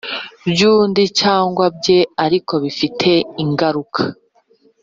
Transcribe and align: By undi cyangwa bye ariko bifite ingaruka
By 0.51 0.61
undi 0.71 1.03
cyangwa 1.19 1.65
bye 1.77 1.99
ariko 2.25 2.53
bifite 2.63 3.09
ingaruka 3.43 4.01